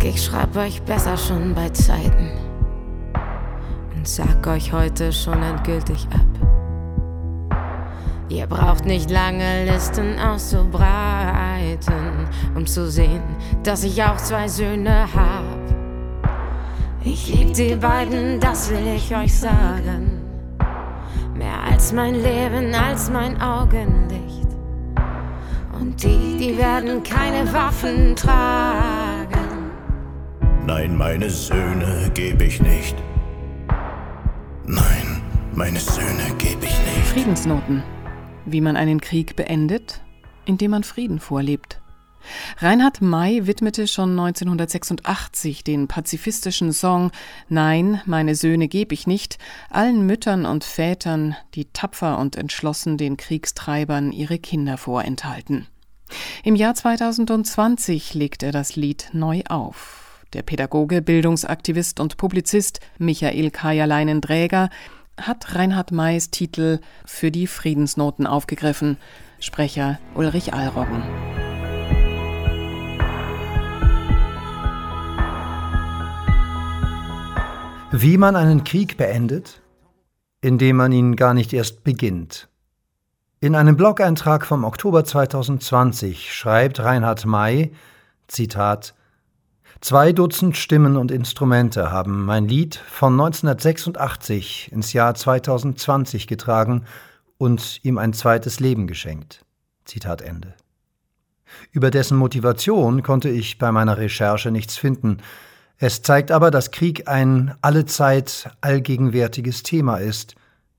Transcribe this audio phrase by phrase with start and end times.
[0.00, 2.30] denk, ich schreib euch besser schon bei Zeiten
[3.96, 6.26] und sag euch heute schon endgültig ab.
[8.28, 13.22] Ihr braucht nicht lange Listen auszubreiten, um zu sehen,
[13.64, 15.44] dass ich auch zwei Söhne hab.
[17.02, 20.20] Ich lieb die beiden, das will ich euch sagen.
[21.34, 24.48] Mehr als mein Leben, als mein Augenlicht.
[25.80, 28.99] Und die, die werden keine Waffen tragen.
[30.72, 32.94] Nein, meine Söhne geb ich nicht.
[34.66, 35.20] Nein,
[35.52, 37.08] meine Söhne geb ich nicht.
[37.12, 37.82] Friedensnoten.
[38.46, 40.00] Wie man einen Krieg beendet,
[40.44, 41.80] indem man Frieden vorlebt.
[42.58, 47.10] Reinhard May widmete schon 1986 den pazifistischen Song
[47.48, 49.38] Nein, meine Söhne geb ich nicht
[49.70, 55.66] allen Müttern und Vätern, die tapfer und entschlossen den Kriegstreibern ihre Kinder vorenthalten.
[56.44, 60.09] Im Jahr 2020 legt er das Lied neu auf.
[60.32, 64.70] Der Pädagoge, Bildungsaktivist und Publizist Michael Kajaleinen-Dräger
[65.20, 68.96] hat Reinhard Mays Titel für die Friedensnoten aufgegriffen.
[69.40, 71.02] Sprecher Ulrich Allroggen.
[77.90, 79.60] Wie man einen Krieg beendet,
[80.42, 82.48] indem man ihn gar nicht erst beginnt.
[83.40, 87.72] In einem Blog-Eintrag vom Oktober 2020 schreibt Reinhard May,
[88.28, 88.94] Zitat,
[89.80, 96.84] Zwei Dutzend Stimmen und Instrumente haben mein Lied von 1986 ins Jahr 2020 getragen
[97.38, 99.42] und ihm ein zweites Leben geschenkt.
[99.86, 100.54] Zitat Ende.
[101.72, 105.18] Über dessen Motivation konnte ich bei meiner Recherche nichts finden,
[105.78, 110.34] es zeigt aber, dass Krieg ein allezeit allgegenwärtiges Thema ist,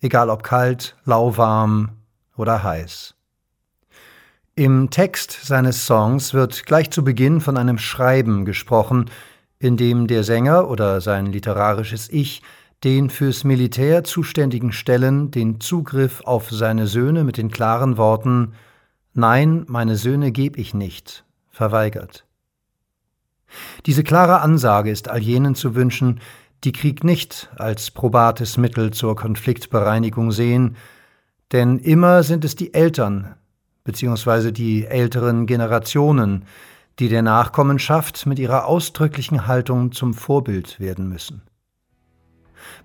[0.00, 1.96] egal ob kalt, lauwarm
[2.36, 3.16] oder heiß.
[4.56, 9.10] Im Text seines Songs wird gleich zu Beginn von einem Schreiben gesprochen,
[9.58, 12.40] in dem der Sänger oder sein literarisches Ich
[12.84, 18.52] den fürs Militär zuständigen Stellen den Zugriff auf seine Söhne mit den klaren Worten
[19.12, 22.24] Nein, meine Söhne geb ich nicht verweigert.
[23.86, 26.20] Diese klare Ansage ist all jenen zu wünschen,
[26.62, 30.76] die Krieg nicht als probates Mittel zur Konfliktbereinigung sehen,
[31.50, 33.34] denn immer sind es die Eltern
[33.84, 34.50] bzw.
[34.50, 36.44] die älteren Generationen,
[36.98, 41.42] die der Nachkommenschaft mit ihrer ausdrücklichen Haltung zum Vorbild werden müssen.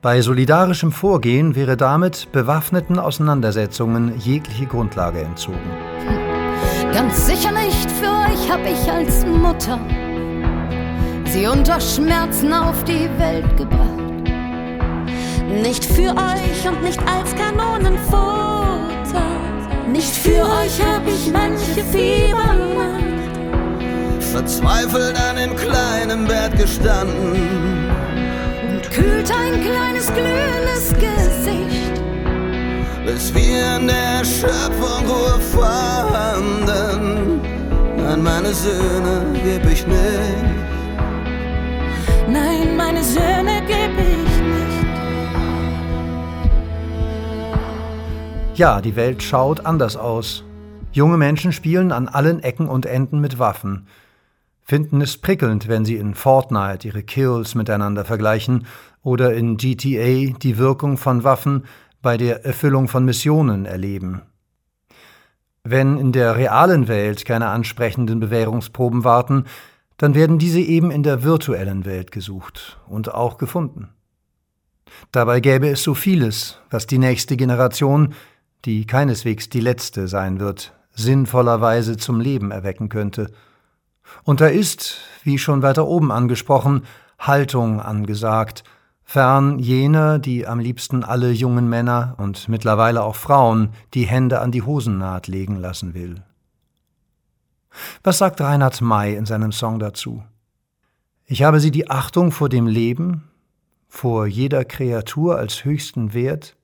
[0.00, 5.58] Bei solidarischem Vorgehen wäre damit bewaffneten Auseinandersetzungen jegliche Grundlage entzogen.
[6.92, 9.78] Ganz sicher nicht für euch hab ich als Mutter
[11.32, 13.88] sie unter Schmerzen auf die Welt gebracht.
[15.48, 18.51] Nicht für euch und nicht als Kanonenfutter.
[19.92, 23.02] Nicht für euch hab ich manche Fiebernacht.
[24.32, 27.90] Verzweifelt an dem kleinen Bett gestanden.
[28.70, 32.00] Und kühlt ein kleines glühendes Gesicht.
[33.04, 37.42] Bis wir in der Schöpfung Ruhe fanden.
[38.06, 40.44] An meine Söhne geb ich nicht.
[42.28, 44.81] Nein, meine Söhne geb ich nicht.
[48.54, 50.44] Ja, die Welt schaut anders aus.
[50.92, 53.86] Junge Menschen spielen an allen Ecken und Enden mit Waffen,
[54.60, 58.66] finden es prickelnd, wenn sie in Fortnite ihre Kills miteinander vergleichen
[59.02, 61.64] oder in GTA die Wirkung von Waffen
[62.02, 64.20] bei der Erfüllung von Missionen erleben.
[65.64, 69.44] Wenn in der realen Welt keine ansprechenden Bewährungsproben warten,
[69.96, 73.88] dann werden diese eben in der virtuellen Welt gesucht und auch gefunden.
[75.10, 78.14] Dabei gäbe es so vieles, was die nächste Generation,
[78.64, 83.30] die keineswegs die letzte sein wird, sinnvollerweise zum Leben erwecken könnte.
[84.24, 86.82] Und da ist, wie schon weiter oben angesprochen,
[87.18, 88.64] Haltung angesagt,
[89.04, 94.52] fern jener, die am liebsten alle jungen Männer und mittlerweile auch Frauen die Hände an
[94.52, 96.22] die Hosennaht legen lassen will.
[98.02, 100.22] Was sagt Reinhard May in seinem Song dazu?
[101.26, 103.28] Ich habe sie die Achtung vor dem Leben,
[103.88, 106.56] vor jeder Kreatur als höchsten Wert.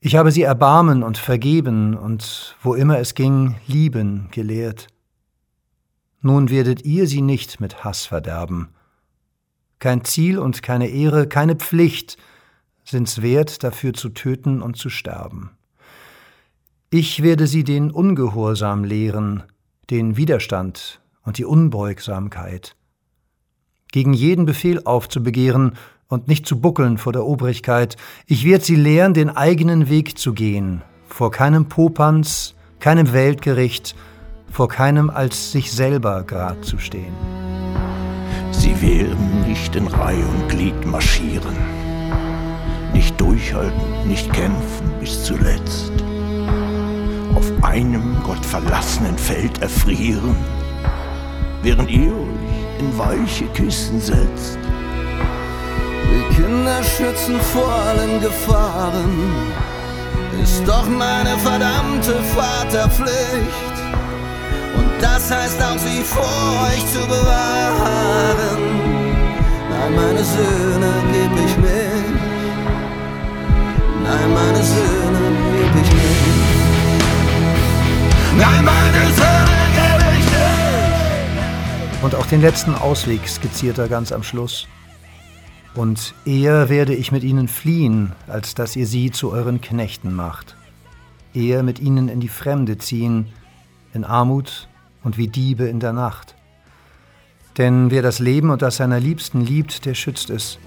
[0.00, 4.86] Ich habe sie Erbarmen und Vergeben und wo immer es ging, Lieben gelehrt.
[6.20, 8.68] Nun werdet ihr sie nicht mit Hass verderben.
[9.80, 12.16] Kein Ziel und keine Ehre, keine Pflicht
[12.84, 15.50] sind's wert, dafür zu töten und zu sterben.
[16.90, 19.42] Ich werde sie den Ungehorsam lehren,
[19.90, 22.76] den Widerstand und die Unbeugsamkeit.
[23.92, 25.72] Gegen jeden Befehl aufzubegehren
[26.08, 27.96] und nicht zu buckeln vor der Obrigkeit.
[28.26, 33.94] Ich werde sie lehren, den eigenen Weg zu gehen, vor keinem Popanz, keinem Weltgericht,
[34.50, 37.12] vor keinem als sich selber Grad zu stehen.
[38.50, 41.56] Sie werden nicht in Reih und Glied marschieren,
[42.94, 45.92] nicht durchhalten, nicht kämpfen bis zuletzt,
[47.34, 50.36] auf einem gottverlassenen Feld erfrieren,
[51.62, 54.58] während ihr euch in weiche Kissen setzt.
[56.10, 59.52] Die Kinder schützen vor allen Gefahren,
[60.42, 63.76] ist doch meine verdammte Vaterpflicht.
[64.76, 68.62] Und das heißt auch, sie vor euch zu bewahren.
[69.70, 72.18] Nein, meine Söhne geb ich nicht.
[74.04, 75.20] Nein, meine Söhne
[75.52, 76.28] geb ich nicht.
[78.36, 82.02] Nein, meine Söhne geb ich nicht.
[82.02, 84.66] Und auch den letzten Ausweg skizziert er ganz am Schluss.
[85.78, 90.56] Und eher werde ich mit ihnen fliehen, als dass ihr sie zu euren Knechten macht.
[91.34, 93.28] Eher mit ihnen in die Fremde ziehen,
[93.94, 94.66] in Armut
[95.04, 96.34] und wie Diebe in der Nacht.
[97.58, 100.58] Denn wer das Leben und das seiner Liebsten liebt, der schützt es.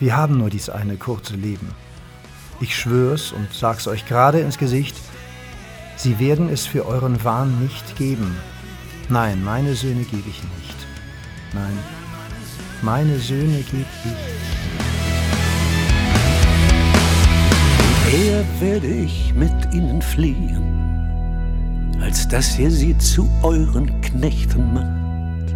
[0.00, 1.68] Wir haben nur dies eine kurze Leben.
[2.60, 4.96] Ich schwör's und sag's euch gerade ins Gesicht,
[5.94, 8.34] sie werden es für euren Wahn nicht geben.
[9.08, 10.86] Nein, meine Söhne gebe ich nicht.
[11.52, 11.78] Nein,
[12.84, 14.12] meine Söhne geb ich.
[18.14, 25.54] Eher werde ich mit ihnen fliehen, als dass ihr sie zu euren Knechten macht.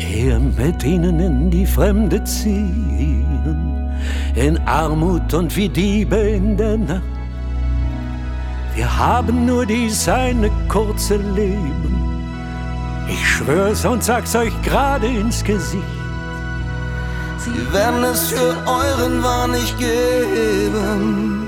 [0.00, 3.90] Eher mit ihnen in die Fremde ziehen,
[4.34, 7.02] in Armut und wie Diebe in der Nacht.
[8.74, 11.96] Wir haben nur dies eine kurze Leben.
[13.08, 15.97] Ich schwör's und sag's euch gerade ins Gesicht.
[17.54, 21.46] Sie werden es für euren Wahn nicht geben.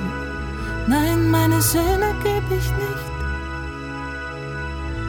[0.87, 3.11] Nein, meine Söhne geb ich nicht.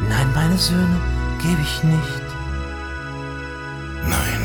[0.10, 0.98] Nein, meine Söhne
[1.42, 2.26] gebe ich nicht.
[4.10, 4.42] Nein,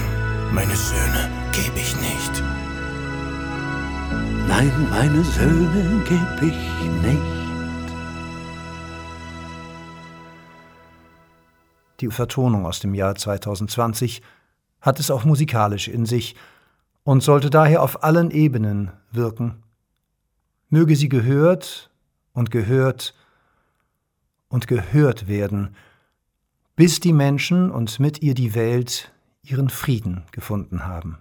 [0.52, 2.42] meine Söhne gebe ich nicht.
[4.48, 6.58] Nein, meine Söhne geb ich
[7.02, 7.22] nicht.
[12.00, 14.22] Die Vertonung aus dem Jahr 2020
[14.86, 16.36] hat es auch musikalisch in sich
[17.02, 19.62] und sollte daher auf allen Ebenen wirken.
[20.70, 21.90] Möge sie gehört
[22.32, 23.14] und gehört
[24.48, 25.74] und gehört werden,
[26.76, 29.12] bis die Menschen und mit ihr die Welt
[29.42, 31.18] ihren Frieden gefunden haben.